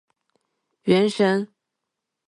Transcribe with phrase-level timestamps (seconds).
[0.87, 1.47] 原神